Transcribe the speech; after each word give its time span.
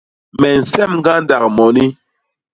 Me 0.39 0.49
nsem 0.59 0.91
ñgandak 0.99 1.43
moni. 1.57 1.85